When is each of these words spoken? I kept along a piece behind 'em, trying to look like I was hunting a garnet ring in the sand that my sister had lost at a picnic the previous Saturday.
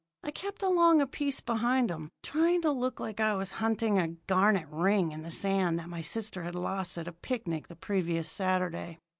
I 0.23 0.31
kept 0.31 0.63
along 0.63 0.99
a 0.99 1.05
piece 1.05 1.41
behind 1.41 1.91
'em, 1.91 2.09
trying 2.23 2.63
to 2.63 2.71
look 2.71 2.99
like 2.99 3.19
I 3.19 3.35
was 3.35 3.51
hunting 3.61 3.99
a 3.99 4.07
garnet 4.07 4.67
ring 4.71 5.11
in 5.11 5.21
the 5.21 5.29
sand 5.29 5.77
that 5.77 5.89
my 5.89 6.01
sister 6.01 6.41
had 6.41 6.55
lost 6.55 6.97
at 6.97 7.07
a 7.07 7.11
picnic 7.13 7.67
the 7.67 7.75
previous 7.75 8.27
Saturday. 8.27 8.97